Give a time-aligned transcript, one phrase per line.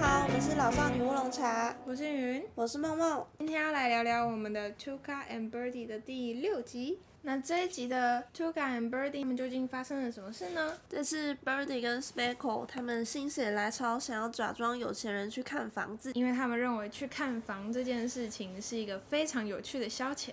[0.00, 3.22] 家好，我们是老少女乌龙茶，我是云，我是梦梦。
[3.36, 7.00] 今天要来聊聊我们的 Tuka and Birdie 的第六集。
[7.20, 10.78] 那这一集的 Tuka and Birdie 他们究竟发生了什么事呢？
[10.88, 20.30] 这次 Birdie 跟 Speckle 他们心血来潮，想要假装有钱人去看房子，因为他们认为去看房这件事情是一个非常有趣的消遣。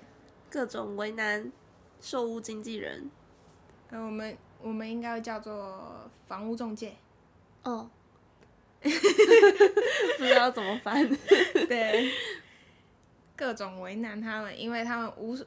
[0.50, 1.52] 各种为难
[2.00, 3.12] 售屋经纪人。
[3.90, 6.94] 呃，我们我们应该叫做房屋中介。
[7.64, 7.90] 哦。
[10.18, 11.08] 不知道怎么翻。
[11.68, 12.12] 对。
[13.36, 15.38] 各种为难他们，因为他们无。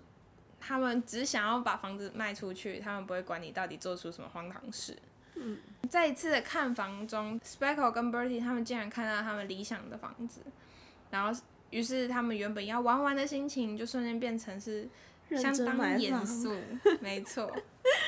[0.63, 4.95] 他们只想要把房子卖出去，他们不会管你到底做出什么荒唐事。
[5.35, 5.57] 嗯，
[5.89, 10.43] 在一次的看房中，Speckle 跟 Bertie 他们竟然看到他们理想的房子，
[11.11, 14.87] 然后于是他们原本要玩玩的心情，就瞬间变成是
[15.31, 16.55] 相当严肃。
[17.01, 17.51] 没错，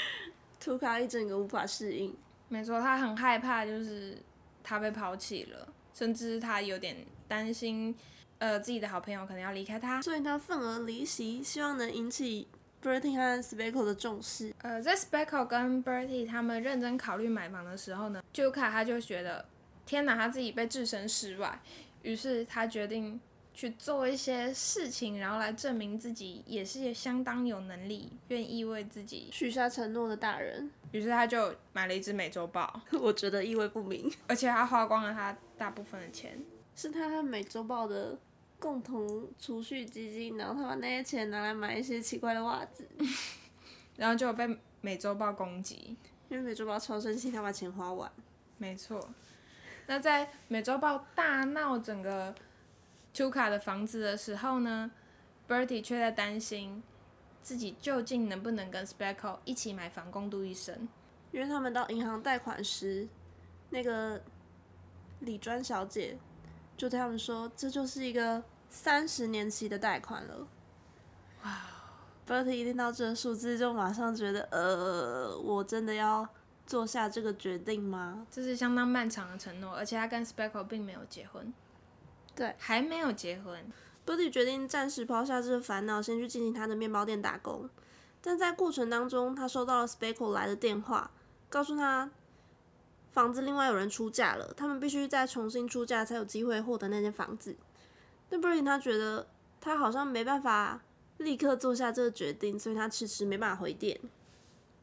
[0.60, 2.14] 图卡一整个无法适应。
[2.48, 4.18] 没错，他很害怕，就是
[4.62, 6.96] 他被抛弃了，甚至他有点
[7.26, 7.94] 担心。
[8.38, 12.48] 呃，自己的好朋友可能要离开他，所以他愤而离席，希望能引起
[12.82, 14.52] Bertie 和 Speckle 的重视。
[14.62, 19.44] 呃，在 Speckle 跟 Bertie 他们认真考虑买房的时候呢 j u k a 他就觉得，
[19.86, 21.56] 天哪，他自己被置身事外，
[22.02, 23.20] 于是他决定
[23.54, 30.70] 去做一些事情，然后来证明自己也是相当有能力，愿意为自己许下承诺的大人。
[30.92, 36.38] 于是他就买了一只美洲豹， 我觉得意味不明， 而且他花光了他大部分的钱，
[36.74, 38.18] 是他和美洲豹的。
[38.58, 42.86] 共同储蓄基金，然后他把那些钱拿来买一些奇怪的袜子，
[43.98, 45.96] 然后就被美洲豹攻击，
[46.28, 48.08] 因为美洲豹超生气，他把钱花完。
[48.58, 49.12] 没错，
[49.88, 52.32] 那在美洲豹大闹整个
[53.14, 54.90] Tuka 的房子的时候呢
[55.48, 56.82] ，Bertie 却在担心
[57.42, 60.88] 自己究竟能不能跟 Speckle 一起买房共度一生，
[61.30, 63.08] 因为他们到银行贷款时，
[63.70, 64.22] 那个
[65.20, 66.18] 李专小姐
[66.76, 68.42] 就对他们说，这就是一个。
[68.74, 70.48] 三十年期的贷款了，
[71.42, 71.60] 哇
[72.26, 76.26] ！Bertie 一听到这个数字，就马上觉得，呃，我真的要
[76.66, 78.26] 做下这个决定吗？
[78.30, 81.52] 这是相当漫长的承诺，而且他跟 Speckle 并没有结婚，
[82.34, 83.64] 对，还没有结婚。
[84.04, 87.68] Bertie 决定暂时抛下这个烦恼，先去进行他的面包店打工。
[88.20, 91.10] 但在过程当中，他收到了 Speckle 来的电话，
[91.48, 92.10] 告诉他
[93.12, 97.56] 房子另外有人出价了，他们必须再重新出价才有机会获得那间房子。
[98.28, 99.28] 但 Bertie 他觉得
[99.60, 100.80] 他好像没办法
[101.18, 104.00] 立刻做下这个决定，所以他迟迟没办法回电。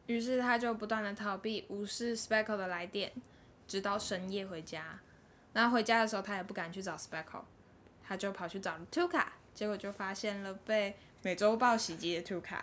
[0.06, 3.12] 于是他就不断的逃避，无视 Speckle 的来电，
[3.68, 5.00] 直到深夜回家。
[5.59, 7.44] 然后回家的时候，他也不敢去找 Speckle，
[8.02, 12.62] 他就跑去找 Tuka，结果就发现了被美洲豹袭击的 Tuka。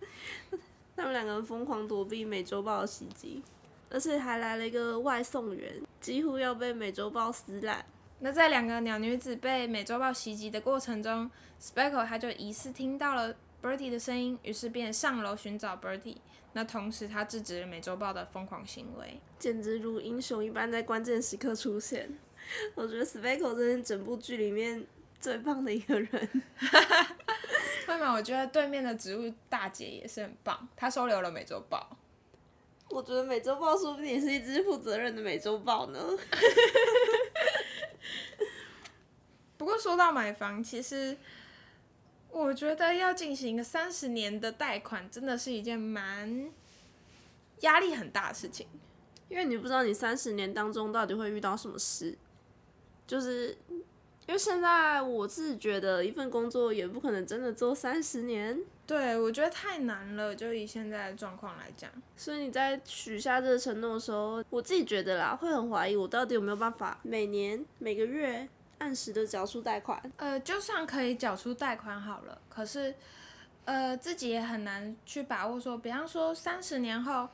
[0.96, 3.42] 他们两个人疯狂躲避美洲豹的袭击，
[3.90, 7.84] 而且还来了一个外送员，几乎要被美洲豹撕烂。
[8.20, 11.30] 那在两个鸟女子被美洲豹袭击的过程中
[11.60, 16.18] ，Speckle 他就疑似听到了 Bertie 的声音，于是便上楼寻找 Bertie。
[16.52, 22.18] 那同时他制止了美洲豹的疯狂行为，简直如英雄一般在关键时刻出现。
[22.74, 24.86] 我觉得 Speckle 真是整部剧里面
[25.20, 26.08] 最棒的一个人。
[26.10, 28.12] 为什么？
[28.14, 31.96] 我觉得对面的植物大姐也是很棒，她收留了美洲豹。
[32.88, 36.00] 我觉得美洲豹说不定也是一只负责任的美洲豹呢。
[39.58, 41.14] 不过说到买房，其实
[42.30, 46.50] 我觉得要进行一个三十年的贷款，真的是一件蛮
[47.60, 48.66] 压力很大的事情，
[49.28, 52.16] 因为你不知道你三十年当中到底会遇到什么事。
[53.06, 53.56] 就是
[54.26, 61.90] 因为现在我自己觉得一份工作也不可能真的做三十年，对我觉得太难了，就以现在的状况来讲。
[62.16, 68.46] 所以你在许下这个承诺的时候，我自己觉得啦，会很怀疑我到底有没有办法每年每个月。
[68.78, 72.94] 按时的缴出贷款，呃，就算可以缴出贷款好了，可是，
[73.64, 77.28] 呃，自己也很难去把握说，比方说三十年后，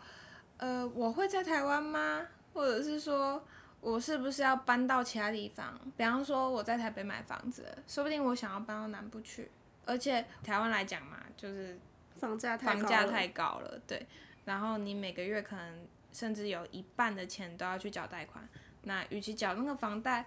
[0.56, 2.26] 呃，我会在台湾吗？
[2.54, 3.44] 或者是说
[3.80, 5.78] 我是不是要搬到其他地方？
[5.96, 9.50] 比方说我在台北买房子，说不定我想要搬到南部去，
[9.84, 11.78] 而且台湾来讲嘛，就是
[12.18, 14.06] 房价房价太高了，对，
[14.46, 18.48] 然后你每个月可能甚至有一半的钱都要去缴贷款，
[18.84, 20.24] 那与其缴那个房贷。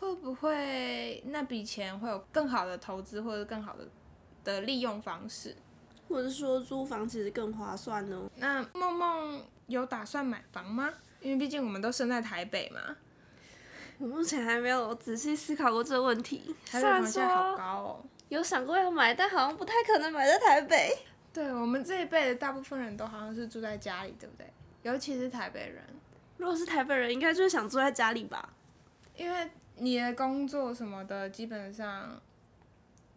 [0.00, 3.86] 会不会那笔钱会有更好的投资或者更好的
[4.42, 5.54] 的利用方式，
[6.08, 8.28] 或者是说租房其实更划算呢？
[8.36, 10.90] 那梦梦有打算买房吗？
[11.20, 12.96] 因为毕竟我们都生在台北嘛。
[13.98, 16.56] 我目前还没有仔细思考过这个问题。
[16.64, 18.04] 台北房价好高哦。
[18.30, 20.96] 有想过要买，但好像不太可能买在台北。
[21.30, 24.50] 对我们这一辈的大部分人都好像是住在家里，对不对？
[24.82, 25.84] 尤其是台北人。
[26.38, 28.54] 如果是台北人，应该就是想住在家里吧。
[29.14, 29.50] 因为
[29.80, 32.20] 你的工作什么的，基本上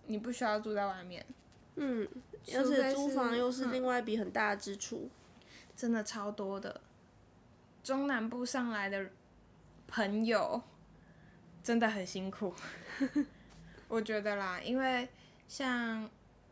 [0.07, 1.25] 你不需要住在外面，
[1.75, 2.07] 嗯，
[2.55, 5.09] 而且租房又是嗯另外一笔很大的支出。
[5.75, 6.81] 真的超多的。
[7.83, 9.09] 中南部上来的
[9.87, 10.61] 朋友
[11.63, 12.53] 真的很辛苦，
[13.89, 15.09] 我觉得啦，因为
[15.47, 16.07] 像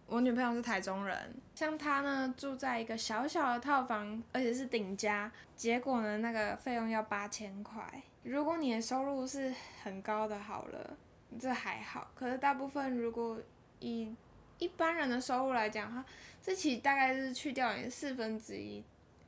[0.08, 8.04] 我女朋友是台中人，像她呢住在一个小小的套房，而且是顶家，结果呢那个费用要八千块。
[8.24, 9.54] 如果你的收入是
[9.84, 10.98] 很高的，好了，
[11.40, 12.12] 这还好。
[12.16, 13.40] 可是大部分如果
[13.80, 14.14] 以
[14.60, 16.06] 一般人的收入来讲，哈，
[16.42, 18.84] 这其实大概是去掉你四分之一，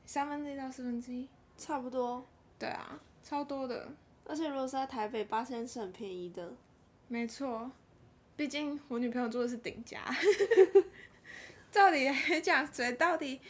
[0.06, 1.28] 三分之一到四分之一。
[1.56, 2.26] 差不多，
[2.58, 3.88] 对啊，超多的，
[4.24, 6.52] 而且如果是在台北，八千是很便宜的。
[7.06, 7.70] 没错。
[8.36, 10.04] 毕竟我女朋友住的是顶家，
[11.70, 13.40] 照理来讲，谁到底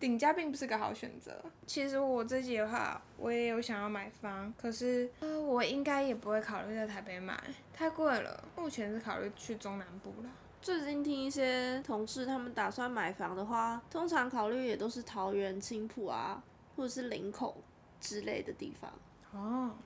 [0.00, 1.40] 顶家并不是个好选择。
[1.66, 7.38] 其实我自己的话，我也有想要买房，可是呃，我应该也不会考虑在台北买，
[7.72, 8.42] 太贵了。
[8.56, 10.30] 目前是考虑去中南部了。
[10.62, 16.42] 最近听一些同事他们打算买房的话，通常考虑也都是桃园、青浦啊，
[16.76, 17.62] 或者是林口
[18.00, 18.92] 之类的地方。
[19.32, 19.76] 哦，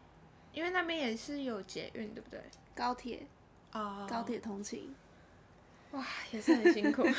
[0.52, 2.40] 因为那边也是有捷运，对不对？
[2.74, 3.26] 高铁，
[3.72, 4.94] 哦高铁通勤。
[5.90, 7.02] 哇，也是很辛苦。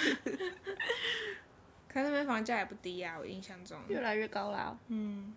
[1.95, 3.79] 可是那边房价也不低啊，我印象中。
[3.87, 4.77] 越来越高啦。
[4.89, 5.33] 嗯，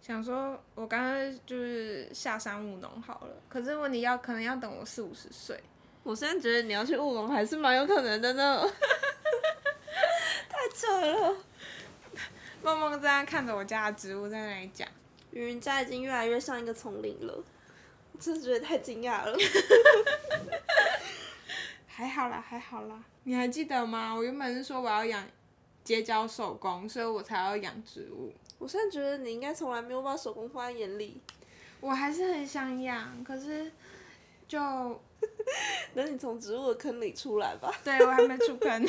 [0.00, 5.60] 想说我刚刚就是下山务农好了，可是问题要可能要等我四五十岁。
[6.04, 8.62] 我现在觉得你要去务农还是蛮有可能的呢。
[10.48, 11.36] 太扯了。
[12.62, 14.88] 梦梦在那看着我家的植物在那里讲，
[15.32, 17.42] 云云家已经越来越像一个丛林了，
[18.12, 19.36] 我真的觉得太惊讶了。
[21.88, 23.02] 还好啦，还好啦。
[23.24, 24.14] 你还记得吗？
[24.14, 25.26] 我原本是说我要养
[25.88, 28.30] 结交手工，所以我才要养植物。
[28.58, 31.18] 我现在觉得你应该从来没有把手工放在眼里。
[31.80, 33.72] 我还是很想养，可是
[34.46, 34.58] 就
[35.94, 37.74] 等你从植物的坑里出来吧。
[37.82, 38.86] 对我还没出坑。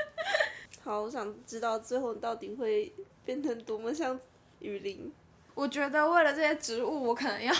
[0.84, 2.92] 好，我想知道最后你到底会
[3.24, 4.20] 变成多么像
[4.58, 5.10] 雨林。
[5.54, 7.54] 我觉得为了这些植物，我可能要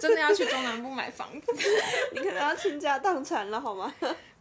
[0.00, 1.52] 真的要去中南部买房子。
[2.10, 3.94] 你可能要倾家荡产了，好吗？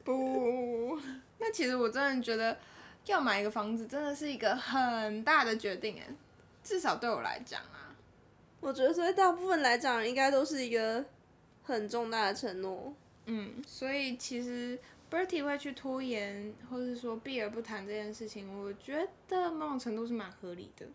[0.04, 0.98] 不，
[1.38, 2.58] 那其实我真的觉得
[3.08, 6.08] 要买一个房子真的是一个很大的决定哎，
[6.64, 7.96] 至少对我来讲啊。
[8.60, 11.06] 我觉得对大部分来讲，应该都是一个
[11.64, 12.94] 很重大的承诺。
[13.26, 14.78] 嗯，所以其实
[15.12, 20.86] Bertie 会去拖延，或是说避而不谈这件事情，我觉得某种程度是蛮合理的。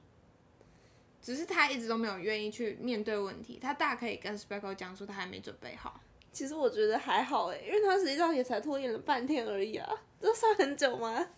[1.22, 6.00] 只是他一直都没有愿意去面对问题，他大可以跟 Speckle 讲说他还没准备好。
[6.32, 9.88] 其实我觉得还好诶，因为他实际上也才拖延了半天而已啊，
[10.20, 11.28] 这算很久吗？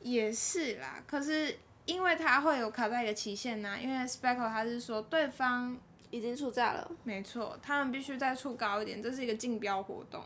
[0.00, 5.76] 也是啦，可是因为他会有卡在一个期限呐、因为 Speckle 他是说对方
[6.10, 10.22] 已经出价了，没错，他们必须再出高一点，这是一个竞标活动。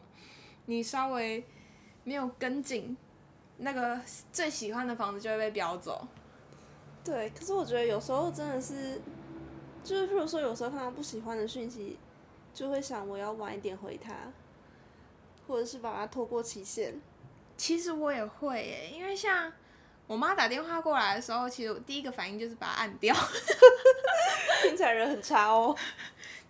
[0.67, 1.45] 你稍微
[2.05, 2.97] 没有跟进，
[3.57, 4.01] 那个
[4.33, 6.07] 最喜欢的房子就会被标走。
[7.03, 7.31] 对。
[7.31, 9.01] 可是我觉得有时候真的是，
[9.83, 11.99] 就是譬如说有时候看到不喜欢的讯息，
[12.55, 14.15] 就会想我要晚一点回他，
[15.49, 17.01] 或者是把它拖过期限。
[17.57, 19.53] 其实我也会诶，因为像
[20.13, 23.17] 我妈打电话过来的时候，其实我第一个反应就是把它按掉，
[24.63, 25.75] 听起来人很差哦。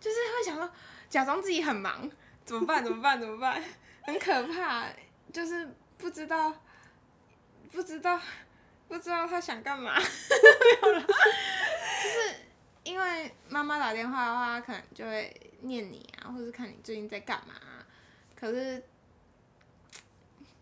[0.00, 0.68] 就是会想说
[1.08, 2.10] 假装自己很忙，
[2.44, 2.82] 怎么办？
[2.82, 3.20] 怎么办？
[3.20, 3.62] 怎么办？
[4.02, 4.86] 很可怕，
[5.32, 6.52] 就是不知道，
[7.70, 8.20] 不知道，
[8.88, 12.34] 不知道他想干嘛，没有了，就是
[12.82, 17.86] 因为妈妈打电话的话，可能就会念你啊，或者看你最近在干嘛啊、
[18.34, 18.82] 可是，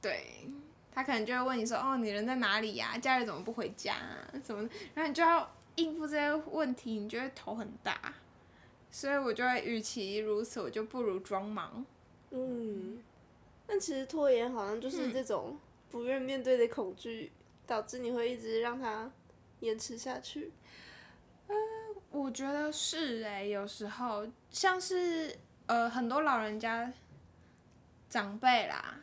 [0.03, 0.47] 对
[1.01, 4.29] 他可能就会问你说，哦，你人在哪里呀、假日怎么不回家啊？
[4.45, 8.13] 什么，然后你就要应付这些问题，你就会头很大。
[8.91, 11.87] 所以我就会，与其如此，我就不如装忙。
[12.31, 12.99] 嗯，
[13.67, 15.59] 但其实拖延好像就是这种
[15.91, 17.33] 不愿面对的恐惧，
[17.67, 19.11] 导致你会一直让它
[19.61, 20.53] 延迟下去。
[21.47, 21.55] 呃
[22.11, 26.93] 我觉得是诶、有时候像是呃很多老人家
[28.09, 29.01] 长辈啦，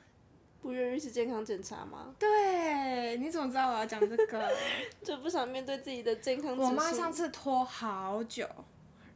[0.67, 2.13] 不愿意去健康检查吗？
[2.19, 4.51] 对，你怎么知道我要讲这个？
[5.01, 6.57] 就不想面对自己的健康。
[6.57, 8.45] 我妈上次拖好久，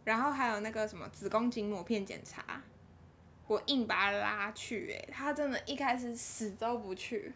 [0.05, 2.61] 然后还有那个什么子宫颈抹片检查，
[3.47, 7.33] 我硬把她拉去、哎，她真的一开始死都不去，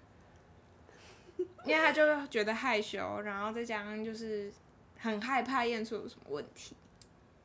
[1.66, 4.50] 因为她就觉得害羞，然后再加上就是
[4.98, 6.74] 很害怕验出有什么问题。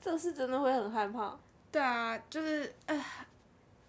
[0.01, 1.37] 这是真的会很害怕。
[1.73, 3.05] 对啊，就是呃，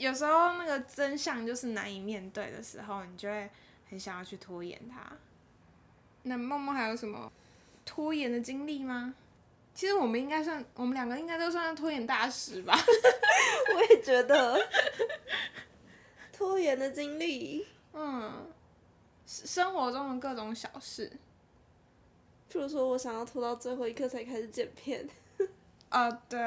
[0.01, 3.47] 有时候那个真相就是难以面对的时候，你就会
[3.87, 4.99] 很想要去拖延它。
[6.23, 7.31] 那梦梦还有什么
[7.85, 9.13] 拖延的经历吗？
[9.75, 12.75] 其实我们应该算，我们两个应该都算拖延大师吧。
[13.75, 14.59] 我也觉得，
[16.33, 18.51] 拖延的经历，嗯，
[19.27, 21.11] 生活中的各种小事，
[22.51, 25.07] 譬如说我想要拖到最后一刻才开始剪片。
[25.91, 26.39] 呃，对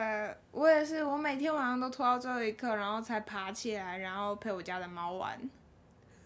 [0.53, 5.39] 我也是，我每天晚上都拖到最后一刻，然后才爬起来，然后陪我家的猫玩。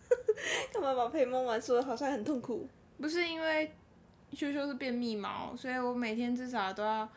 [0.72, 2.68] 干嘛把陪猫玩说的好像很痛苦？
[3.00, 3.74] 不是因为
[4.32, 7.08] 羞羞是便秘猫，所以我每天至少都要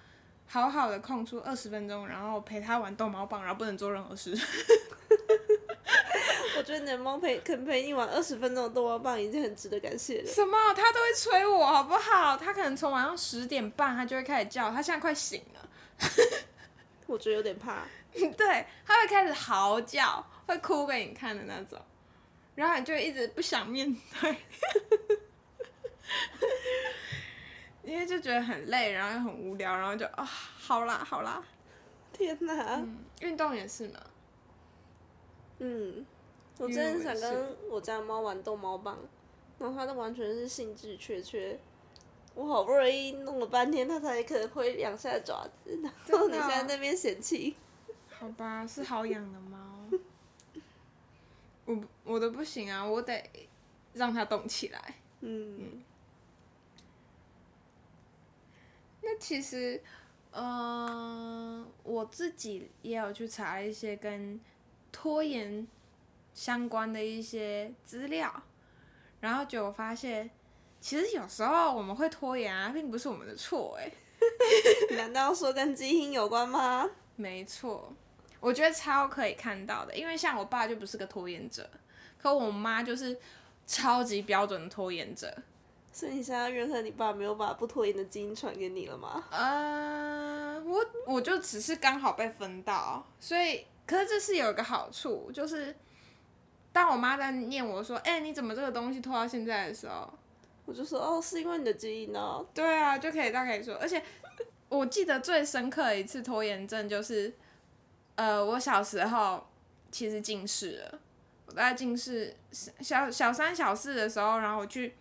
[0.47, 4.35] 好好的空出二十分钟，然后陪它玩逗猫棒，然后不能做任何事。
[6.57, 10.27] 我觉得你的猫陪肯陪你玩二十分钟的逗猫棒已经很值得感谢了。
[10.27, 10.57] 什么？
[10.75, 12.35] 它都会催我，好不好？
[12.35, 14.71] 它可能从晚上十点半，它就会开始叫。
[14.71, 15.69] 它现在快醒了。
[17.07, 17.85] 我觉得有点怕。
[18.11, 21.79] 对，它会开始嚎叫，会哭给你看的那种，
[22.55, 24.35] 然后你就一直不想面对，
[27.83, 31.43] 因为就觉得很累，然后又很无聊，然后就啊，好啦好啦。
[32.11, 32.75] 天哪！
[32.75, 33.99] 嗯，运动也是嘛。
[35.59, 36.05] 嗯，
[36.59, 38.99] 我真的想跟我家猫玩逗猫棒，
[39.57, 41.57] 然后它都完全是兴致缺缺。
[42.33, 47.57] 我好不容易弄了半天，它才可能挥两下爪子，然后你现在那边嫌弃。
[48.07, 49.57] 好吧，是好养的猫。
[51.65, 53.21] 我我的不行啊，我得
[53.93, 54.95] 让它动起来。
[55.19, 55.83] 嗯。
[59.01, 59.83] 那其实，
[60.31, 64.39] 嗯，我自己也有去查一些跟
[64.91, 65.67] 拖延
[66.33, 68.43] 相关的一些资料，
[69.19, 70.29] 然后就发现。
[70.81, 73.89] 其实有时候我们会拖延啊，并不是我们的错哎。
[74.97, 76.89] 难道说跟基因有关吗？
[77.15, 77.93] 没错，
[78.39, 81.69] 我觉得超可以看到的，因为像我爸就不是个拖延者，
[82.21, 83.17] 可我妈就是
[83.65, 85.31] 超级标准的拖延者。
[85.93, 89.23] 所以你现在怨恨你爸没有把不拖延的基因传给你了吗？
[89.31, 95.75] 呃，我我就只是刚好被分到，所以可是这是有一个好处，就是
[96.71, 100.11] 当我妈在念我说：“哎，你怎么这个东西拖到现在的时候？”
[100.65, 102.45] 我就说哦，是因为你的基因呢。
[102.53, 104.01] 对啊，就可以大概说，而且
[104.69, 107.33] 我记得最深刻的一次拖延症就是，
[108.15, 109.45] 呃，我小时候
[109.91, 110.99] 其实近视了，
[111.47, 112.35] 我在近视
[112.79, 114.93] 小小三小四的时候，然后我去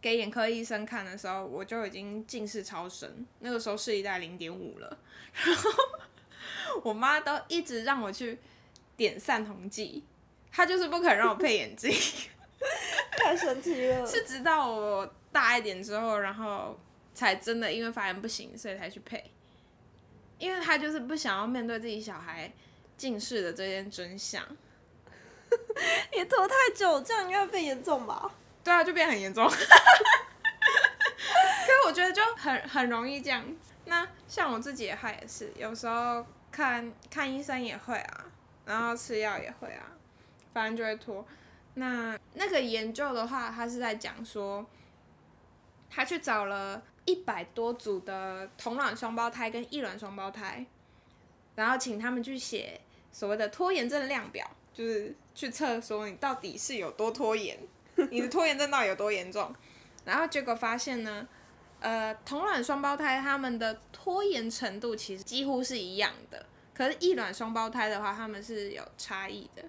[0.00, 4.98] 给眼科医生看的时候，我就已经近视超深，那个时候视力在零点五了，
[5.44, 5.70] 然后
[6.82, 8.38] 我妈都一直让我去
[8.96, 10.02] 点散瞳剂，
[10.50, 11.92] 她就是不肯让我配眼镜。
[13.22, 14.04] 太神奇了！
[14.06, 16.78] 是直到我大一点之后，然后
[17.14, 19.22] 才真的因为发现不行，所以才去配。
[20.38, 22.50] 因为他就是不想要面对自己小孩
[22.96, 24.42] 近视的这件真相。
[26.12, 28.30] 也拖太久，这样应该会变严重吧？
[28.64, 29.46] 对啊，就变很严重。
[29.50, 29.66] 可是
[31.86, 33.44] 我觉得就很很容易这样。
[33.86, 38.24] 那像我自己的话也是，有时候看看医生也会啊，
[38.64, 39.92] 然后吃药也会啊，
[40.54, 41.26] 反正就会拖。
[41.74, 44.66] 那那个研究的话，他是在讲说，
[45.88, 50.66] 他去找了一百多组的同卵双胞胎跟异卵双胞胎，
[51.54, 52.80] 然后请他们去写
[53.12, 57.58] 所谓的拖延症量表，就是去测说你到底是有多拖延，
[58.10, 59.54] 你的拖延症到底有多严重。
[60.04, 61.26] 然后结果发现呢，
[61.78, 69.62] 呃，同卵双胞胎他们的拖延程度其实几乎是一样的，可是异卵双胞胎的话，他们是有差异的。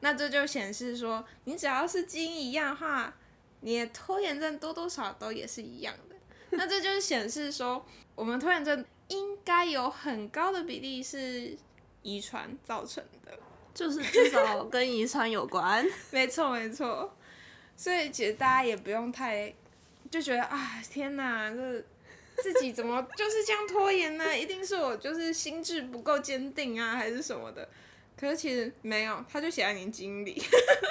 [0.00, 3.14] 那这就显示说，你只要是基因一样的话，
[3.60, 6.16] 你的拖延症多多少都也是一样的。
[6.50, 11.56] 那这就是显示说，我们拖延症应该有很高的比例是
[12.02, 13.38] 遗传造成的，
[13.74, 15.86] 就是至少跟遗传有关。
[16.10, 17.14] 没错没错，
[17.76, 19.54] 所以其实大家也不用太
[20.10, 21.84] 就觉得啊，天哪，这
[22.42, 24.36] 自己怎么就是这样拖延呢？
[24.36, 27.68] 一定是我就是心智不够坚定啊，还是什么的。
[28.20, 30.42] 可是其实没有，他就写在你经里。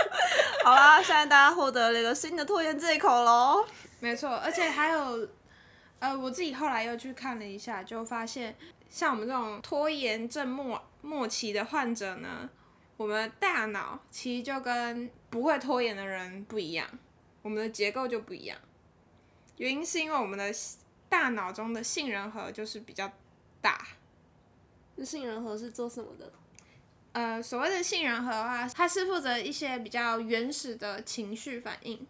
[0.65, 3.63] 好啦，现在大家获得了一个新的拖延这一口喽。
[3.99, 5.29] 没错，而且还有，
[5.99, 8.55] 呃，我自己后来又去看了一下，就发现
[8.89, 12.49] 像我们这种拖延症末末期的患者呢，
[12.97, 16.89] 我们大脑其实就跟不会拖延的人不一样，
[17.43, 18.57] 我们的结构就不一样。
[19.57, 20.51] 原因是因为我们的
[21.07, 23.11] 大脑中的杏仁核就是比较
[23.61, 23.85] 大。
[24.95, 26.31] 那杏仁核是做什么的？
[27.19, 32.07] 呃，所谓的杏仁核的话，它是负责一些比较原始的情绪反应，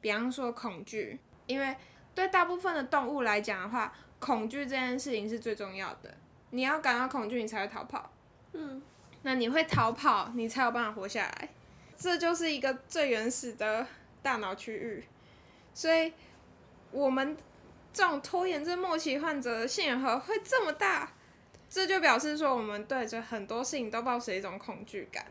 [0.00, 1.76] 比方说恐惧，因为
[2.14, 6.16] 对大部分的动物来讲的话，恐惧这件事情是最重要的。
[6.52, 8.10] 你要感到恐惧，你才会逃跑。
[8.54, 8.80] 嗯，
[9.20, 11.50] 那你会逃跑，你才有办法活下来。
[11.98, 13.86] 这就是一个最原始的
[14.22, 15.04] 大脑区域。
[15.74, 16.14] 所以
[16.90, 17.36] 我们
[17.92, 21.12] 这种拖延症末期患者的杏仁核会这么大，
[21.76, 25.26] 这就表示说我们对着很多事情都抱持一种恐惧感。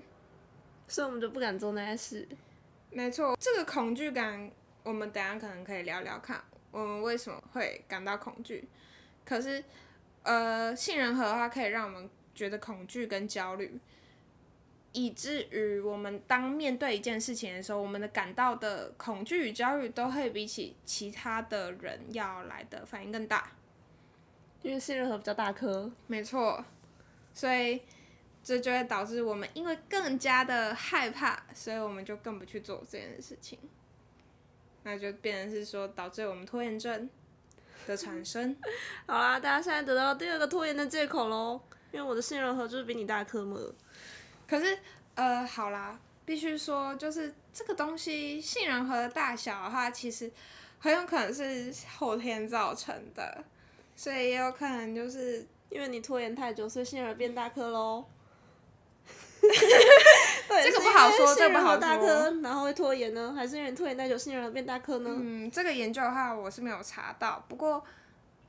[0.87, 2.27] 所以我们就不敢做那些事。
[2.91, 4.51] 没错，这个恐惧感，
[4.83, 8.63] 我们等下可能可以聊聊看，我们为什么会感到恐惧。
[9.25, 9.63] 可是，
[10.21, 13.79] 呃，杏仁核的话，可以让我们觉得恐惧跟焦虑，
[14.91, 23.51] 以至于我们当面对一件事情的时候，我们的感到的恐惧与焦虑都会比起其他的人要来的反应更大。
[24.65, 26.65] 因为杏仁核比较大颗，没错，
[27.35, 27.79] 所以
[28.43, 33.59] 这就会导致我们因为更加的害怕，所以我们就更不去做这件事情，
[34.81, 37.07] 那就变成是说导致我们拖延症
[37.85, 38.55] 的产生。
[39.05, 43.59] 好啦，大家现在得到第二个拖延的借口喽，因为我的杏仁核就是比你大颗嘛。
[44.47, 44.75] 可是，
[45.13, 50.31] 呃，好啦，必须说，就是这个东西杏仁核的大小的话，其实
[50.79, 53.43] 很有可能是后天造成的，
[53.95, 58.05] 所以也有可能就是因为你拖延太久，所以杏仁变大颗喽。
[60.47, 62.07] 这个不好说，这个不好大说。
[62.07, 63.33] 颗，然后会拖延呢？
[63.35, 65.11] 还是因为你拖延太久，杏仁变大颗呢？
[65.19, 67.83] 嗯，这个研究的话我是没有查到，不过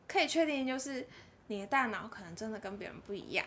[0.09, 1.07] 可以确定就是
[1.49, 3.45] 你的大脑可能真的跟别人不一样。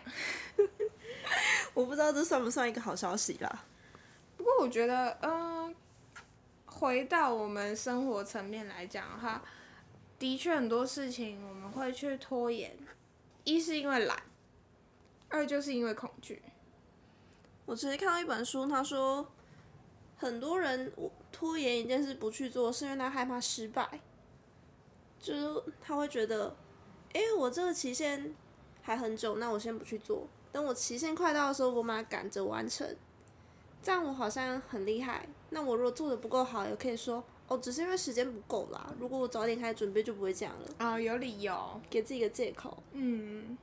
[1.74, 3.64] 我不知道这算不算一个好消息啦。
[4.36, 5.74] 不过我觉得，嗯、
[6.66, 9.42] 回到我们生活层面来讲的话，
[10.20, 12.76] 的确很多事情我们会去拖延，
[13.44, 14.22] 一是因为懒，
[15.30, 16.42] 二就是因为恐惧。
[17.64, 19.26] 我其实看到一本书，他说
[20.18, 20.92] 很多人
[21.32, 24.02] 拖延一件事不去做，是因为他害怕失败，
[25.18, 26.54] 就是他会觉得，
[27.14, 28.34] 诶，我这个期限
[28.82, 32.94] 还很久，那我先不去做，等我期限快到的时候，我马上赶着完成，
[33.82, 35.26] 这样我好像很厉害。
[35.48, 38.94] 那我如果做的不够好，也可以说，哦，只是因为时间不够啦。
[39.00, 41.80] 如果我早点开始准备，就不会这样了，啊、有理由。
[41.90, 42.80] 给自己一个借口。
[42.92, 43.58] 嗯，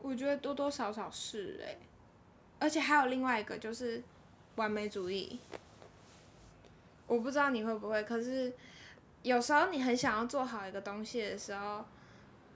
[0.00, 1.76] 我觉得多多少少是诶、
[2.60, 4.00] 而且还有另外一个就是
[4.54, 5.40] 完美主义。
[7.08, 8.52] 我不知道你会不会，可是
[9.24, 11.84] 有时候你很想要做好一个东西的时候，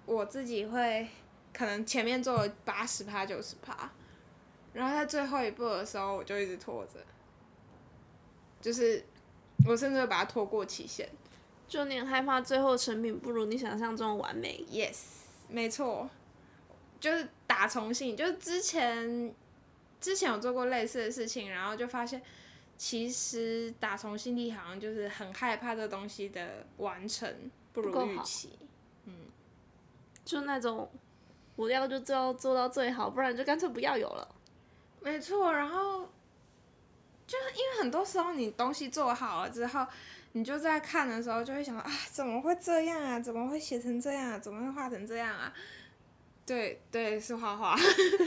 [0.07, 1.09] 我自己会
[1.53, 3.91] 可能前面做了八十趴九十趴，
[4.73, 7.01] 然后在最后一步的时候我就一直拖着，
[8.61, 9.05] 就是
[9.67, 11.09] 我甚至会把它拖过期限。
[11.67, 14.65] 就你很害怕最后成品不如你想象中的完美。
[14.71, 14.99] Yes，
[15.49, 16.09] 没错，
[17.01, 19.35] 就是打从心，就是之前
[20.01, 22.23] 之前有做过类似的事情，然后就发现，
[22.77, 28.59] 其实打从心底好像就是很害怕这东西的完成不如预期。
[29.07, 29.15] 嗯
[30.25, 30.91] 就那种
[31.57, 34.29] 我要就就要做到最好，不然就干脆不要有了。
[35.01, 36.09] 没错，然后
[37.27, 39.87] 就是因为很多时候你东西做好了之后，
[40.33, 43.19] 你就在看的时候就会想啊，怎么会这样啊？
[43.21, 44.39] 怎么会写成这样啊？
[44.39, 45.53] 怎么会画成这样啊？
[46.47, 47.75] 对对，是画画，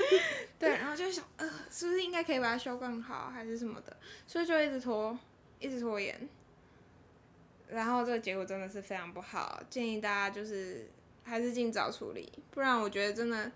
[0.57, 3.95] 对，然后就想，呃，是不是应该可以把它修更好，还是什么的？
[4.25, 5.15] 所以就一直拖，
[5.59, 6.27] 一直拖延，
[7.69, 10.89] 然后这个结果真的是非常不好，建议大家就是
[11.23, 13.51] 还是尽早处理，不然我觉得真的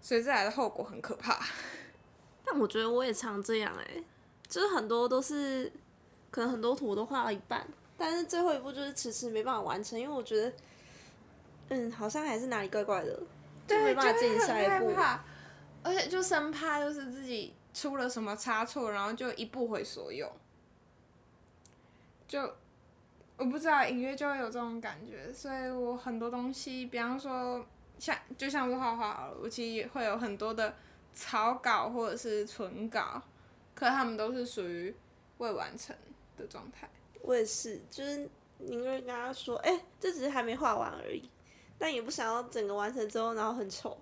[0.00, 1.40] 随之来的后果很可怕。
[2.46, 4.02] 但我觉得我也常这样哎、
[4.48, 5.70] 就是很多都是
[6.30, 7.66] 可能很多图我都画到一半，
[7.98, 10.52] 但是最后一步就是迟迟没办法完成，因为我觉得，
[11.70, 13.14] 嗯，好像还是哪里怪怪的，
[13.66, 14.94] 就对，没办法进行下一步。
[15.82, 20.30] 而且就生怕就是自己出了什么差错，然后就一步回所有。
[22.26, 22.40] 就
[23.36, 27.64] 我不知道，隐约就会有这种感觉，所以我很多东西，比方说
[27.98, 30.74] 像就像是画画我其实也会有很多的
[31.16, 33.20] 草稿或者是存稿，
[33.74, 34.94] 可他们都是属于
[35.38, 35.96] 未完成
[36.36, 36.88] 的状态。
[37.22, 41.28] 我也是，就是宁愿跟他说，哎、这只是还没画完而已，
[41.78, 43.98] 但也不想要整个完成之后然后很丑。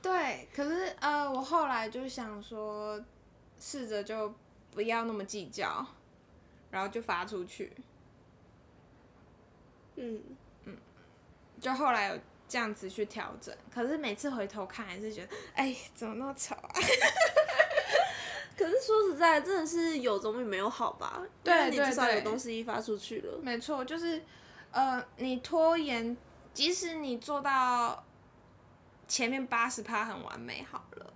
[0.00, 2.98] 对，可是呃，我后来就想说，
[3.60, 4.34] 试着就
[4.72, 5.86] 不要那么计较，
[6.70, 7.72] 然后就发出去。
[9.96, 10.22] 嗯，
[11.60, 16.70] 就后来有这样子去调整，可是每次回头看还是觉得， 哎，怎么那么丑啊？
[18.56, 21.22] 可是说实在，真的是有总比没有好吧？
[21.42, 23.38] 对你至少有东西发出去了。
[23.42, 24.22] 没错，就是
[24.70, 26.16] 呃，你拖延，
[26.52, 28.04] 即使你做到
[29.08, 31.12] 前面八十趴很完美好了，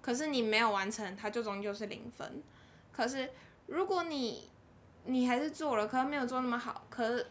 [0.00, 2.42] 可是你没有完成，它就终究是零分。
[2.90, 3.30] 可是
[3.66, 4.50] 如果你
[5.04, 7.26] 你还是做了，可是没有做那么好，可是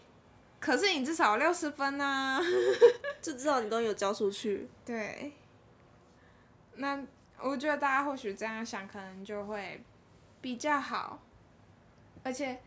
[0.68, 2.42] 可是你至少六十分啊。
[3.22, 4.68] 就至少你都有交出去。
[4.86, 5.32] 对，
[6.76, 7.02] 那
[7.40, 9.82] 我觉得大家或许这样想，可能就会
[10.42, 11.22] 比较好，
[12.22, 12.60] 而且，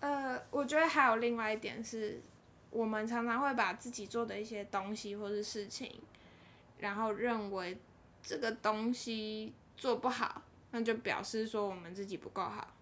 [0.00, 2.20] 呃，我觉得还有另外一点是，
[2.70, 6.00] 我们常常会把自己做的一些东西或是事情，
[6.78, 7.78] 然后认为
[8.22, 12.73] 这个东西做不好，那就表示说我们自己不够好。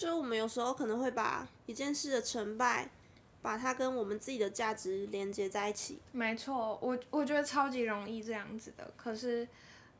[0.00, 2.88] 就我们有时候可能会把一件事的成败，
[3.42, 5.98] 把它跟我们自己的价值连接在一起。
[6.10, 8.90] 没错，我我觉得超级容易这样子的。
[8.96, 9.46] 可是，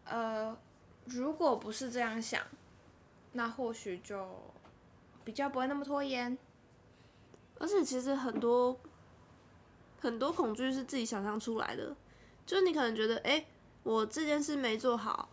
[0.04, 0.56] 呃，
[1.04, 2.42] 如果不是这样想，
[3.32, 4.26] 那或许就
[5.22, 6.38] 比较不会那么拖延。
[7.58, 8.80] 而且其实很多
[10.00, 11.94] 很多恐惧是自己想象出来的，
[12.46, 13.44] 就是你可能觉得，哎、
[13.82, 15.28] 我这件事没做好，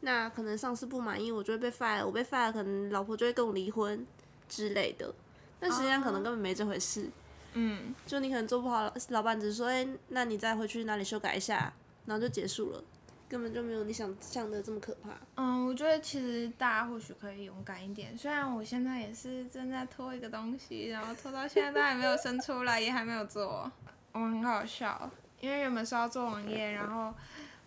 [0.00, 4.06] 那可能上司不满意，我就会被 fire，我被 fire，可能老婆就会跟我离婚
[4.48, 5.12] 之类的。
[5.58, 7.10] 但实际上可能根本没这回事，
[7.52, 11.72] 嗯，就你可能做不好，老板只是说，哎、那你再回去哪里修改一下，
[12.06, 12.82] 然后就结束了，
[13.28, 15.10] 根本就没有你想象的这么可怕。
[15.36, 18.16] 嗯，我觉得其实大家或许可以勇敢一点。
[18.16, 23.70] 虽然我现在也是正在拖一个东西，然后拖到现在都还没有生出来，也还没有做。
[24.12, 25.10] 我很好笑，
[25.40, 27.14] 因为原本是要做网页，然后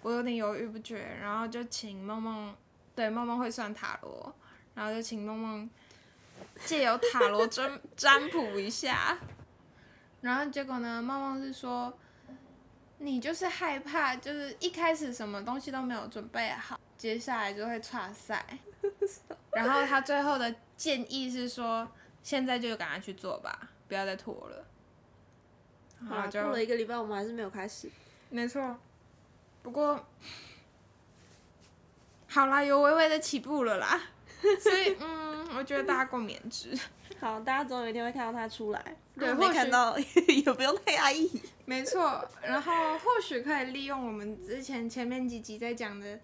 [0.04, 2.56] 我有点犹豫不决，然后就请梦梦，
[2.96, 4.36] 对，梦梦会算塔罗，
[4.76, 5.70] 然后就请梦梦
[6.66, 9.18] 借由塔罗占 占卜一下，
[10.22, 11.92] 然后结果呢，梦梦是说。
[13.00, 18.46] 你就是害怕，就是一开始什么东西都没有准备好，接下来就会岔赛。
[19.52, 21.86] 然后他最后的建议是说，
[22.22, 24.66] 现在就赶快去做吧，不要再拖了。
[26.08, 27.90] 好过了一个礼拜，我们还是没有开始。
[28.30, 28.78] 没错，
[29.64, 30.06] 不过
[32.28, 34.00] 好啦，有微微的起步了啦，
[34.62, 36.78] 所以嗯，我觉得大家共勉之。
[37.20, 38.96] 好，大家总有一天会看到他出来。
[39.18, 39.98] 对如果没或许看到
[40.28, 41.30] 也不用太压抑。
[41.66, 46.20] 没错，然后或许可以利用我们之前前面几集在讲的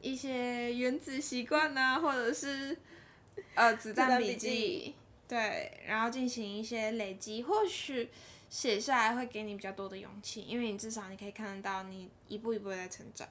[0.00, 2.76] 一些原子习惯啊，或者是
[3.54, 4.94] 呃子弹笔记，
[5.26, 8.08] 对，然后进行一些累积，或许
[8.48, 13.28] 写下来会给你比较多的勇气，因为你至少你可以看得到你一步一步地在成长。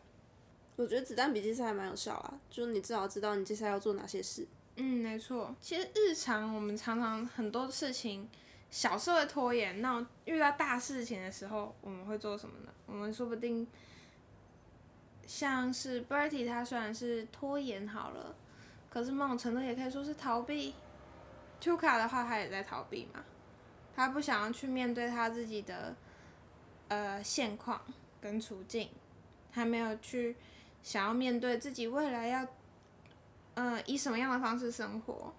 [0.75, 4.47] 我觉得子弹笔记是还蛮有效啊，就是你至少知道你接下来要做哪些事。
[4.75, 5.55] 嗯，没错。
[5.59, 8.29] 其实日常我们常常很多事情，
[8.69, 12.71] 小事会拖延，那遇到大事情的时候，我们会做什么呢？
[12.85, 13.65] 我们说不定
[15.25, 18.35] 像是 Bertie，他虽然是拖延好了，
[18.87, 20.75] 可是某种程度也可以说是逃避。
[21.59, 23.25] Tuka 卡的话，他也在逃避嘛，
[23.97, 25.95] 他不想要去面对他自己的
[26.87, 27.81] 呃现况
[28.21, 28.91] 跟处境，
[29.51, 30.35] 他没有去
[30.83, 32.47] 想要面对自己未来要
[33.55, 35.33] 呃，以什么样的方式生活，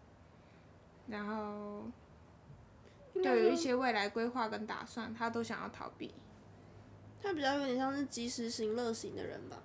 [1.06, 1.84] 然后
[3.14, 6.12] 对于一些未来规划跟打算，他都想要逃避。
[7.22, 9.62] 他比较有点像是及时行乐型的人吧，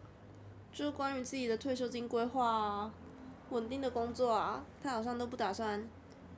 [0.71, 2.93] 就是关于自己的退休金规划啊、
[3.49, 5.83] 稳定的工作啊，他好像都不打算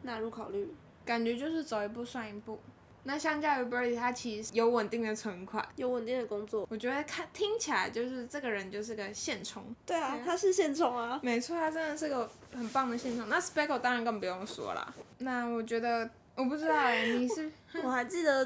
[0.03, 0.73] 纳入考虑。
[1.05, 2.59] 感觉就是走一步算一步。
[3.07, 9.63] 那相较于 Birdy，他其实有稳定的存款，有稳定的工作，我觉得看听起来就是这个人就是个现充。
[9.85, 11.19] 对啊，他是现充啊。
[11.21, 13.29] 没错，他真的是个很棒的现充。
[13.29, 14.91] 那 Speckle 当然更不用说啦。
[15.19, 17.51] 那我觉得我不知道哎、你是
[17.83, 18.43] 我还记得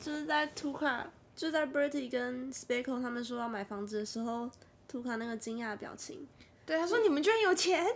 [0.00, 4.50] 就是在图卡，就在 Bertie 跟 Speckle 他们说要买房子的时候，
[4.88, 6.26] 图卡那个惊讶的表情，
[6.66, 7.86] 对他说你们居然有钱，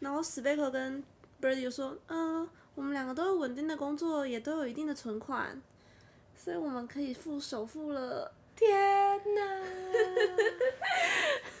[0.00, 1.04] 然后 Speckle 跟
[1.40, 5.60] Bertie 就说，嗯、我们两个都有稳定的工作，也都有一定的存款，
[6.36, 8.32] 所以我们可以付首付了。
[8.56, 8.70] 天
[9.34, 9.62] 哪！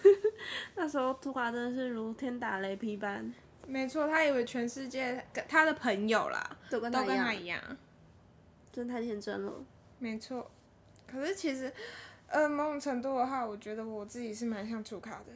[0.76, 3.32] 那时候图卡真的是如天打雷劈般，
[3.66, 7.60] 没错，他以为全世界跟他的朋友啦都跟都跟他一样。
[8.72, 9.52] 真的太天真了。
[9.98, 10.50] 没错，
[11.06, 11.72] 可是其实，
[12.28, 15.32] 呃，某种程度的话，我觉得我自己是蛮像楚卡的。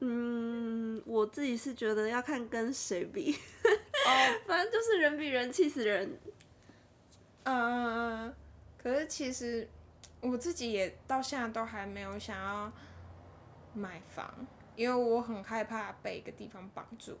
[0.00, 3.77] 嗯，我自己是觉得要看跟谁比，哦，
[4.46, 6.18] 反正就是人比人气死人。
[7.44, 8.34] 嗯，
[8.76, 9.68] 可是其实
[10.20, 12.72] 我自己也到现在都还没有想要
[13.74, 17.16] 买房，因为我很害怕被一个地方绑住，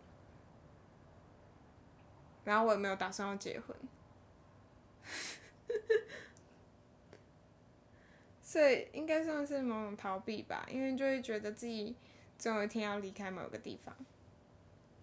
[2.44, 3.74] 然后我也没有打算要结婚，
[8.42, 11.96] 所以应该算是某种逃避吧，因为就会觉得自己
[12.36, 13.96] 总有一天要离开某个地方。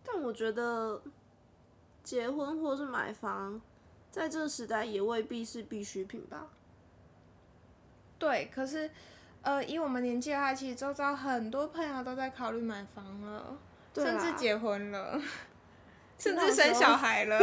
[0.04, 1.02] 但我觉得
[2.06, 3.60] 结婚或是买房，
[4.12, 6.48] 在这个时代也未必是必需品吧。
[8.20, 8.89] 对，可是，
[9.41, 13.58] 呃，以我们年纪的话，其实周遭很多朋友都在考虑买房了，
[13.96, 15.20] 甚至结婚了，
[16.20, 17.41] 甚至生小 孩了。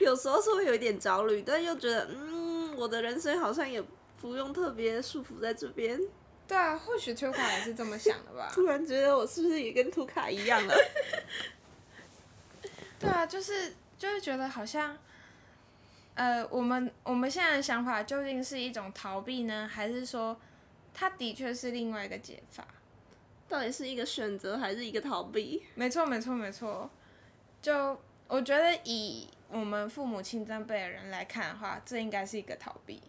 [0.00, 3.80] 有时候是会有一点焦虑，但又觉得，嗯，我的人生好像也
[4.20, 5.98] 不用特别束缚在这边。
[6.48, 8.50] 对啊，或许 t 卡也是这么想的吧。
[8.52, 10.74] 突然觉得我是不是也跟图卡一样了？
[13.00, 14.96] 对啊，就是就会觉得好像，
[16.14, 20.38] 呃，我们我们现在的想法究竟是一种逃避呢，还是说
[20.92, 22.66] 它的确是另外一个解法？
[23.48, 25.62] 到底是一个选择还是一个逃避？
[25.74, 26.88] 没错，没错，没错。
[27.62, 33.02] 就我觉得以我们父母亲这辈的人来看的话，这应该是一个逃避，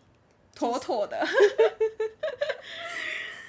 [0.55, 1.19] 妥妥的。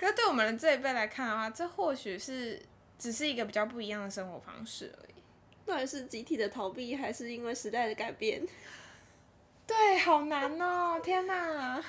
[0.00, 2.61] 可是对我们的这一辈来看的话，这或许是
[2.98, 5.21] 只是一个比较不一样的生活方式而已。
[5.64, 8.46] 到底是集体的逃避，还是因为时代的改变？
[9.66, 11.01] 对，好难哦！
[11.05, 11.83] 天哪。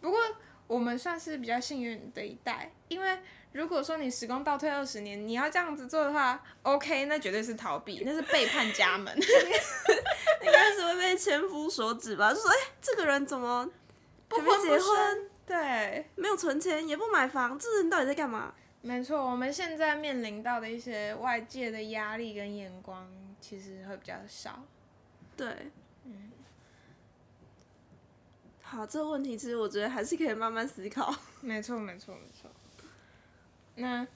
[0.00, 0.18] 不过
[0.66, 3.18] 我们算是比较幸运的一代，因为
[3.52, 9.14] 如果说你时光倒退二十年，你要这样子做的话，OK，那绝对是逃避，那是背叛家门。
[10.42, 12.32] 应该是会被千夫所指吧？
[12.32, 13.68] 就说，哎、这个人怎么
[14.28, 18.54] 不结婚，对，没有存钱，也不买房，这人到底在干嘛？
[18.82, 23.06] 没错，我们现在面临到的一些外界的压力跟眼光，
[23.40, 24.64] 其实会比较少。
[25.36, 25.70] 对，
[26.04, 26.30] 嗯
[28.62, 31.14] 好，这个问题其实我觉得还是可以慢慢思考。
[31.42, 32.50] 没错，没错，没错。
[33.74, 34.06] 那，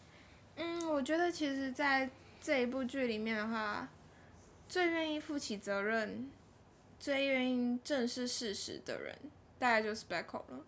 [0.56, 2.08] 嗯，我觉得其实，在
[2.40, 3.88] 这一部剧里面的话，
[4.68, 6.30] 最愿意负起责任、
[6.98, 9.18] 最愿意正视事实的人，
[9.58, 10.64] 大概就是 Speckle 了。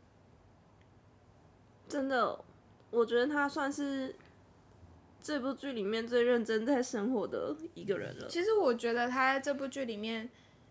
[1.88, 2.44] 真的，
[2.96, 4.16] 我觉得他算是
[5.22, 8.26] 这部剧里面最认真在生活的一个人了。
[8.26, 10.30] 其实我觉得他在这部剧里面，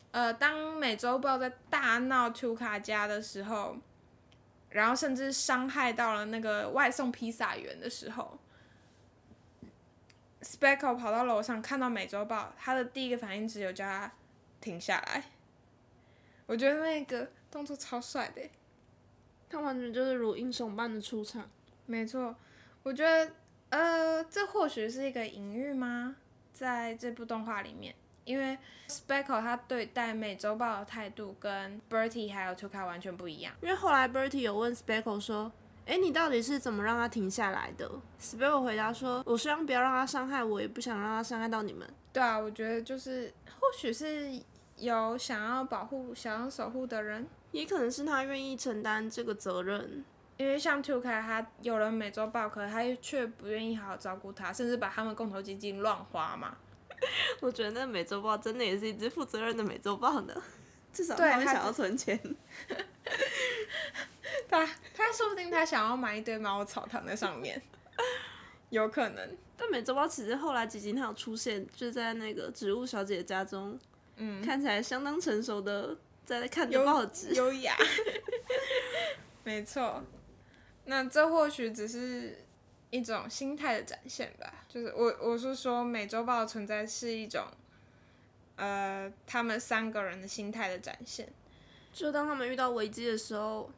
[0.09, 3.77] 呃，当美洲豹在大闹图卡家的时候，
[4.69, 8.39] 然后甚至伤害到了那个外送披萨员的时候
[10.41, 14.11] ，Speckle 跑到楼上看到美洲豹，他的第一个反应只有叫他
[14.59, 15.25] 停下来。
[16.47, 18.51] 我觉得那个动作超帅的欸。
[19.47, 21.47] 他完全就是如英雄般的出场。
[21.85, 22.35] 没错，
[22.83, 23.31] 我觉得，
[23.69, 26.15] 呃，这或许是一个隐喻吗？
[26.53, 27.93] 在这部动画里面，
[28.23, 33.53] 因为 Speckle 他对待美洲豹的态度跟 Bertie 还有 Tuka 完全不一样。
[33.61, 35.51] 因为后来 Bertie 有问 Speckle 说
[35.85, 41.87] ：“哎，你到底是怎么让他停下来的？”Speckle 回答说：“我希望不要让他伤害我，也不想让他伤害到你们。
[42.13, 44.41] 对啊，我觉得就是或许是
[44.77, 50.05] 有想要保护、想要守护的人，也可能是他愿意承担这个责任。
[50.37, 56.57] 因为像 Tuka 他有了美洲豹，可是他却不愿意好好照顾他，甚至把他们共同基金乱花嘛。
[57.41, 60.41] 我觉得那美洲豹真的也是一只负责任的美洲豹呢，
[60.91, 62.19] 至少对他想要存钱。
[64.49, 67.61] 他他说不定他想要买一堆猫草躺在上面，
[68.69, 69.37] 有可能。
[69.57, 73.77] 但美洲豹其实后来几集它有出现，就在那个植物小姐家中，
[74.17, 75.95] 嗯，看起来相当成熟的
[76.25, 77.33] 在看着报纸。
[77.33, 77.75] 优雅，
[79.43, 80.03] 没错。
[80.85, 82.45] 那这或许只是
[82.89, 84.65] 一种心态的展现吧。
[84.67, 87.45] 就是我我是说，美洲豹的存在是一种，
[88.55, 91.27] 呃，他们三个人的心态的展现。
[91.93, 93.71] 就当他们遇到危机的时候，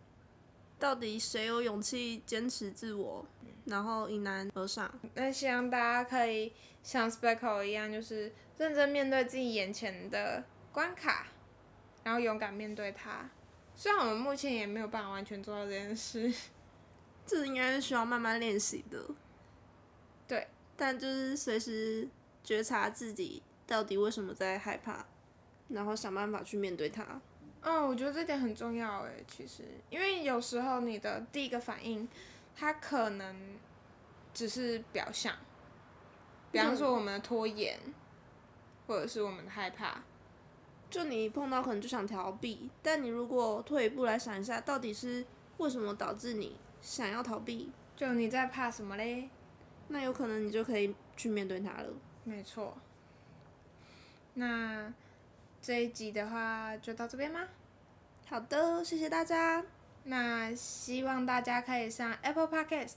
[0.79, 3.25] 到底谁有勇气坚持自我，
[3.65, 4.91] 然后迎难而上？
[5.13, 11.27] 那希望大家可以像 Speckle 一样，就是认真面对自己眼前的关卡，
[12.03, 13.29] 然后勇敢面对它。
[13.75, 16.33] 虽然我们目前也没有办法完全做到这件事，
[17.27, 19.05] 这应该是需要慢慢练习的。
[20.27, 22.07] 对，但就是随时
[22.43, 25.05] 觉察自己到底为什么在害怕，
[25.67, 27.05] 然后想办法去面对它。
[27.61, 32.07] 嗯，我觉得这点很重要诶，其实，因为有时候你的第一个反应，
[32.55, 33.35] 它可能
[34.33, 35.35] 只是表象，
[36.51, 37.77] 比方说我们的拖延，
[38.87, 40.01] 或者是我们的害怕。
[40.89, 45.25] 就你碰到可能就想逃避，但你如果退一步来想一下，到底是
[45.57, 49.29] 为什么导致你想要逃避，就你在怕什么嘞？
[49.87, 51.89] 那有可能你就可以去面对它了。
[52.23, 52.77] 没错。
[54.33, 54.93] 那
[55.61, 57.47] 这一集的话就到这边吗？
[58.27, 59.63] 好的，谢谢大家。
[60.03, 62.95] 那希望大家可以上 Apple Podcast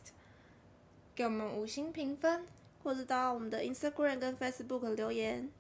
[1.14, 2.47] 给我们五星评分。
[2.83, 5.51] 或者到我们的 Instagram 跟 Facebook 留言，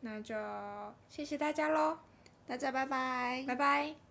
[0.00, 0.34] 那就
[1.08, 2.00] 谢谢大家喽，
[2.48, 3.44] 大家拜拜。
[3.46, 4.07] 拜拜。